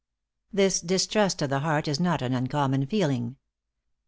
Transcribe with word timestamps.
This 0.51 0.81
distrust 0.81 1.43
of 1.43 1.51
the 1.51 1.59
heart 1.59 1.87
is 1.87 1.99
not 1.99 2.23
an 2.23 2.33
uncommon 2.33 2.87
feeling. 2.87 3.35